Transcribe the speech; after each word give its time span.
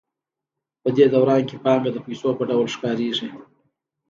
په 0.81 0.89
دې 0.97 1.05
دوران 1.13 1.41
کې 1.49 1.55
پانګه 1.63 1.89
د 1.93 1.97
پیسو 2.05 2.29
په 2.37 2.43
ډول 2.49 2.67
ښکارېږي 2.75 3.29